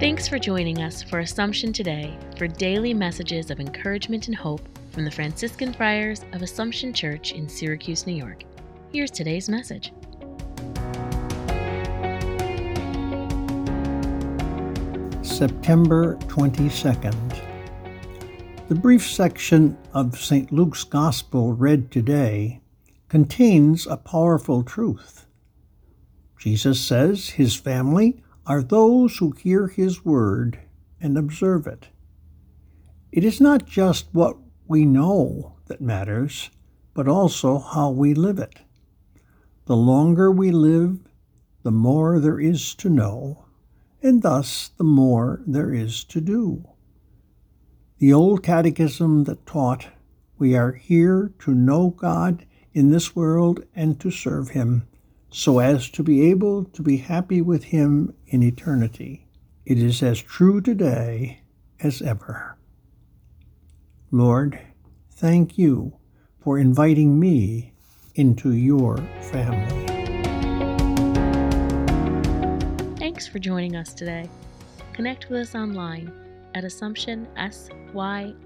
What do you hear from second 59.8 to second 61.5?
as true today